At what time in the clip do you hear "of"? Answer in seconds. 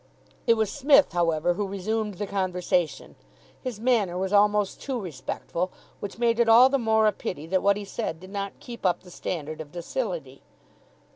9.61-9.71